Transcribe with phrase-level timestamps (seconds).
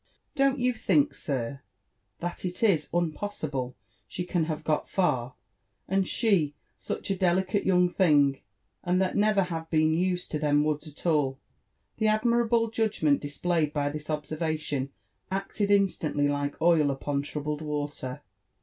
[0.33, 1.61] "Don't you think, sir,
[2.21, 3.75] that it is unpossible
[4.07, 5.35] she can have got far,
[5.87, 8.39] and she such a dehcate young thing,
[8.83, 11.37] and that never have been used to them woods at all?"
[11.97, 14.89] The admirable judgment displayed by this observation
[15.29, 18.23] acted in stantly like oil upon troubled water.